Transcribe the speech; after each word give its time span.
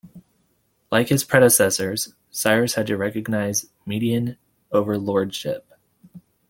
Like 0.91 1.09
his 1.09 1.23
predecessors, 1.23 2.15
Cyrus 2.31 2.73
had 2.73 2.87
to 2.87 2.97
recognize 2.97 3.67
Median 3.85 4.37
overlordship. 4.71 5.71